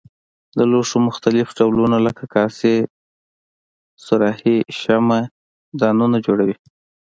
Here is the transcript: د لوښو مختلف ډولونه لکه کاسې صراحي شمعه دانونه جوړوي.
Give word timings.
د 0.57 0.59
لوښو 0.71 0.97
مختلف 1.07 1.47
ډولونه 1.57 1.97
لکه 2.07 2.23
کاسې 2.35 2.73
صراحي 4.05 4.57
شمعه 4.81 5.19
دانونه 5.79 6.17
جوړوي. 6.25 6.55